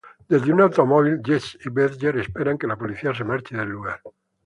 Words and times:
Desde 0.27 0.51
un 0.51 0.59
automóvil, 0.61 1.21
Jesse 1.23 1.59
y 1.63 1.69
Badger 1.69 2.17
esperan 2.17 2.57
que 2.57 2.65
la 2.65 2.75
policía 2.75 3.13
se 3.13 3.23
marche 3.23 3.55
del 3.55 3.69
lugar. 3.69 4.01